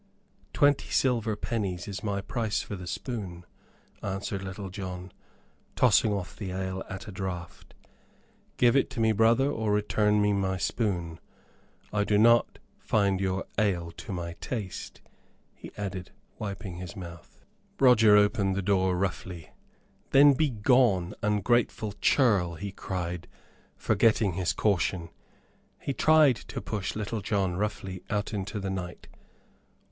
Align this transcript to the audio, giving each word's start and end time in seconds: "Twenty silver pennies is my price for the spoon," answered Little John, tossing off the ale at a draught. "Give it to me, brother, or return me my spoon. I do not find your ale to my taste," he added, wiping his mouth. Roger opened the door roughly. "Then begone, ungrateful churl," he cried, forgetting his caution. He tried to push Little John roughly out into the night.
"Twenty 0.51 0.89
silver 0.89 1.35
pennies 1.35 1.87
is 1.87 2.01
my 2.03 2.21
price 2.21 2.59
for 2.59 2.75
the 2.75 2.87
spoon," 2.87 3.45
answered 4.01 4.41
Little 4.43 4.71
John, 4.71 5.11
tossing 5.75 6.11
off 6.11 6.35
the 6.35 6.49
ale 6.49 6.83
at 6.89 7.07
a 7.07 7.11
draught. 7.11 7.75
"Give 8.57 8.75
it 8.75 8.89
to 8.89 8.99
me, 8.99 9.11
brother, 9.11 9.47
or 9.51 9.71
return 9.71 10.19
me 10.19 10.33
my 10.33 10.57
spoon. 10.57 11.19
I 11.93 12.03
do 12.03 12.17
not 12.17 12.57
find 12.79 13.21
your 13.21 13.45
ale 13.59 13.91
to 13.97 14.11
my 14.11 14.33
taste," 14.41 15.01
he 15.53 15.71
added, 15.77 16.09
wiping 16.39 16.77
his 16.77 16.95
mouth. 16.95 17.45
Roger 17.79 18.17
opened 18.17 18.55
the 18.55 18.63
door 18.63 18.97
roughly. 18.97 19.51
"Then 20.09 20.33
begone, 20.33 21.13
ungrateful 21.21 21.93
churl," 22.01 22.55
he 22.55 22.71
cried, 22.71 23.27
forgetting 23.77 24.33
his 24.33 24.51
caution. 24.51 25.09
He 25.79 25.93
tried 25.93 26.37
to 26.37 26.59
push 26.59 26.95
Little 26.95 27.21
John 27.21 27.55
roughly 27.55 28.01
out 28.09 28.33
into 28.33 28.59
the 28.59 28.71
night. 28.71 29.07